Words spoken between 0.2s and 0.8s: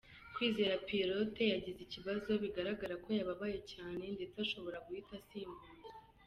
'Kwizera